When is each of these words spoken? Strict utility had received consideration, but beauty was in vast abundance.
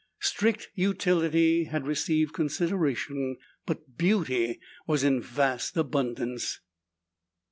Strict 0.23 0.69
utility 0.73 1.65
had 1.65 1.85
received 1.85 2.33
consideration, 2.33 3.37
but 3.67 3.99
beauty 3.99 4.59
was 4.87 5.03
in 5.03 5.21
vast 5.21 5.77
abundance. 5.77 6.59